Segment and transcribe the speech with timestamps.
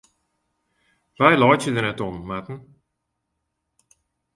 [1.19, 2.57] Wy laitsje der net om, Marten.